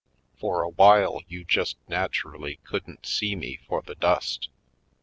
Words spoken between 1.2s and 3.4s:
you just naturally couldn't see